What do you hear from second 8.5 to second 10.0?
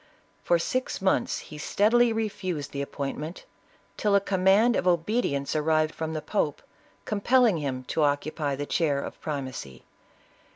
the chair of primacy.